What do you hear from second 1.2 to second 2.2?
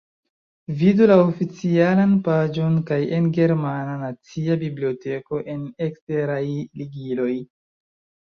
oficialan